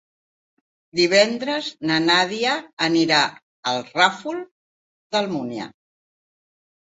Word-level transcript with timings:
Divendres 0.99 1.67
na 1.89 1.97
Nàdia 2.05 2.55
anirà 2.87 3.19
al 3.73 3.83
Ràfol 3.91 4.41
d'Almúnia. 5.17 5.69